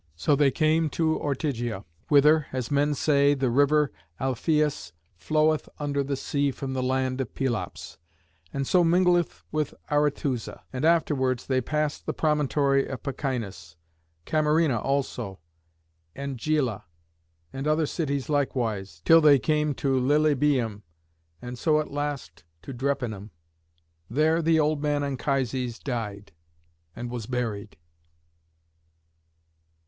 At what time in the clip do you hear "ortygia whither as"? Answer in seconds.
1.19-2.71